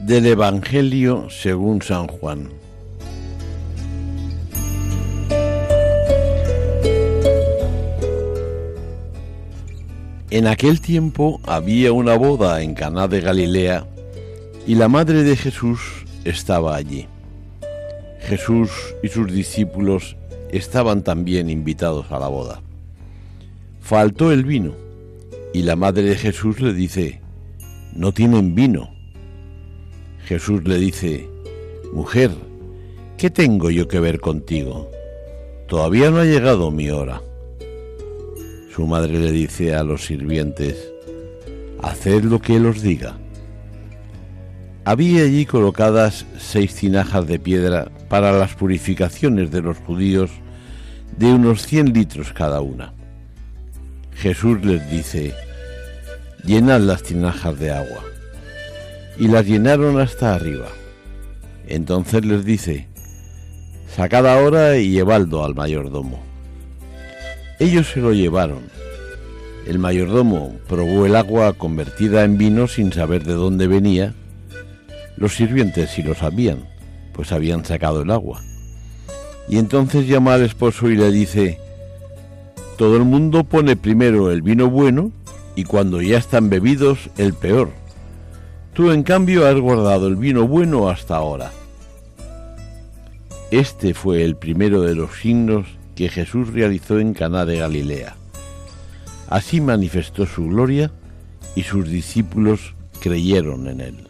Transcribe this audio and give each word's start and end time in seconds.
Del 0.00 0.26
Evangelio 0.26 1.28
según 1.28 1.82
San 1.82 2.06
Juan. 2.06 2.48
En 10.30 10.46
aquel 10.46 10.80
tiempo 10.80 11.40
había 11.44 11.92
una 11.92 12.16
boda 12.16 12.62
en 12.62 12.74
Caná 12.74 13.08
de 13.08 13.20
Galilea 13.20 13.86
y 14.66 14.76
la 14.76 14.88
madre 14.88 15.22
de 15.22 15.36
Jesús 15.36 15.80
estaba 16.24 16.76
allí. 16.76 17.06
Jesús 18.20 18.70
y 19.02 19.08
sus 19.08 19.32
discípulos 19.32 20.16
estaban 20.50 21.02
también 21.02 21.50
invitados 21.50 22.06
a 22.10 22.18
la 22.18 22.28
boda. 22.28 22.62
Faltó 23.80 24.32
el 24.32 24.44
vino 24.44 24.74
y 25.52 25.62
la 25.62 25.76
madre 25.76 26.04
de 26.04 26.16
Jesús 26.16 26.60
le 26.60 26.72
dice, 26.72 27.20
no 27.92 28.12
tienen 28.12 28.54
vino. 28.54 28.99
Jesús 30.30 30.62
le 30.62 30.78
dice, 30.78 31.28
Mujer, 31.92 32.30
¿qué 33.18 33.30
tengo 33.30 33.68
yo 33.68 33.88
que 33.88 33.98
ver 33.98 34.20
contigo? 34.20 34.88
Todavía 35.66 36.12
no 36.12 36.18
ha 36.18 36.24
llegado 36.24 36.70
mi 36.70 36.88
hora. 36.88 37.20
Su 38.72 38.86
madre 38.86 39.18
le 39.18 39.32
dice 39.32 39.74
a 39.74 39.82
los 39.82 40.04
sirvientes, 40.04 40.88
Haced 41.82 42.22
lo 42.22 42.40
que 42.40 42.54
él 42.54 42.66
os 42.66 42.80
diga. 42.80 43.18
Había 44.84 45.24
allí 45.24 45.46
colocadas 45.46 46.24
seis 46.38 46.76
tinajas 46.76 47.26
de 47.26 47.40
piedra 47.40 47.90
para 48.08 48.30
las 48.30 48.54
purificaciones 48.54 49.50
de 49.50 49.62
los 49.62 49.78
judíos 49.78 50.30
de 51.18 51.26
unos 51.26 51.66
cien 51.66 51.92
litros 51.92 52.32
cada 52.32 52.60
una. 52.60 52.94
Jesús 54.12 54.64
les 54.64 54.88
dice, 54.92 55.34
llenad 56.44 56.82
las 56.82 57.02
tinajas 57.02 57.58
de 57.58 57.72
agua 57.72 58.09
y 59.18 59.28
las 59.28 59.46
llenaron 59.46 60.00
hasta 60.00 60.34
arriba. 60.34 60.68
Entonces 61.66 62.24
les 62.24 62.44
dice, 62.44 62.88
sacad 63.94 64.26
ahora 64.26 64.76
y 64.78 64.90
llevadlo 64.90 65.44
al 65.44 65.54
mayordomo. 65.54 66.20
Ellos 67.58 67.88
se 67.92 68.00
lo 68.00 68.12
llevaron. 68.12 68.62
El 69.66 69.78
mayordomo 69.78 70.56
probó 70.68 71.06
el 71.06 71.14
agua 71.14 71.52
convertida 71.52 72.24
en 72.24 72.38
vino 72.38 72.66
sin 72.66 72.92
saber 72.92 73.24
de 73.24 73.34
dónde 73.34 73.66
venía. 73.66 74.14
Los 75.16 75.34
sirvientes 75.34 75.90
sí 75.90 76.02
lo 76.02 76.14
sabían, 76.14 76.64
pues 77.12 77.30
habían 77.30 77.64
sacado 77.64 78.02
el 78.02 78.10
agua. 78.10 78.40
Y 79.48 79.58
entonces 79.58 80.08
llama 80.08 80.34
al 80.34 80.42
esposo 80.42 80.88
y 80.88 80.96
le 80.96 81.10
dice, 81.10 81.60
todo 82.78 82.96
el 82.96 83.04
mundo 83.04 83.44
pone 83.44 83.76
primero 83.76 84.30
el 84.30 84.42
vino 84.42 84.70
bueno 84.70 85.12
y 85.54 85.64
cuando 85.64 86.00
ya 86.00 86.18
están 86.18 86.48
bebidos 86.48 87.10
el 87.18 87.34
peor 87.34 87.79
Tú 88.72 88.92
en 88.92 89.02
cambio 89.02 89.46
has 89.46 89.58
guardado 89.58 90.06
el 90.06 90.16
vino 90.16 90.46
bueno 90.46 90.88
hasta 90.88 91.16
ahora. 91.16 91.50
Este 93.50 93.94
fue 93.94 94.22
el 94.24 94.36
primero 94.36 94.82
de 94.82 94.94
los 94.94 95.18
signos 95.18 95.66
que 95.96 96.08
Jesús 96.08 96.52
realizó 96.52 97.00
en 97.00 97.12
Caná 97.12 97.44
de 97.44 97.58
Galilea. 97.58 98.14
Así 99.28 99.60
manifestó 99.60 100.24
su 100.24 100.46
gloria 100.46 100.90
y 101.56 101.64
sus 101.64 101.88
discípulos 101.88 102.74
creyeron 103.00 103.66
en 103.68 103.80
él. 103.80 104.09